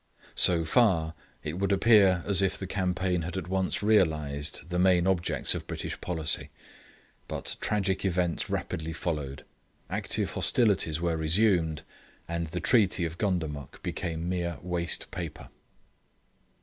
So 0.33 0.65
far, 0.65 1.13
it 1.43 1.59
would 1.59 1.71
appear 1.71 2.23
as 2.25 2.41
if 2.41 2.57
the 2.57 2.65
campaign 2.65 3.21
had 3.21 3.37
at 3.37 3.47
once 3.47 3.83
realised 3.83 4.69
the 4.71 4.79
main 4.79 5.05
objects 5.05 5.53
of 5.53 5.67
British 5.67 6.01
policy; 6.01 6.49
but 7.27 7.55
tragic 7.61 8.03
events 8.03 8.49
rapidly 8.49 8.93
followed, 8.93 9.45
active 9.91 10.31
hostilities 10.31 10.99
were 10.99 11.17
resumed, 11.17 11.83
and 12.27 12.47
the 12.47 12.59
Treaty 12.59 13.05
of 13.05 13.19
Gundamuk 13.19 13.79
became 13.83 14.27
mere 14.27 14.57
waste 14.63 15.11
paper. 15.11 15.49